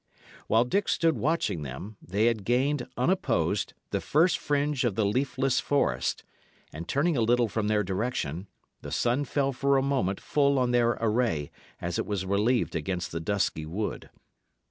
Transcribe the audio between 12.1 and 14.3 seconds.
relieved against the dusky wood.